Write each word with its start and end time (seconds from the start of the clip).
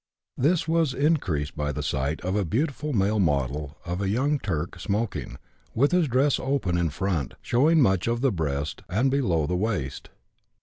This 0.35 0.67
was 0.67 0.95
increased 0.95 1.55
by 1.55 1.71
the 1.71 1.83
sight 1.83 2.21
of 2.21 2.35
a 2.35 2.43
beautiful 2.43 2.91
male 2.91 3.19
model 3.19 3.77
of 3.85 4.01
a 4.01 4.09
young 4.09 4.39
Turk 4.39 4.79
smoking, 4.79 5.37
with 5.75 5.91
his 5.91 6.07
dress 6.07 6.39
open 6.39 6.75
in 6.75 6.89
front, 6.89 7.35
showing 7.43 7.79
much 7.79 8.07
of 8.07 8.21
the 8.21 8.31
breast 8.31 8.81
and 8.89 9.11
below 9.11 9.45
the 9.45 9.55
waist. 9.55 10.09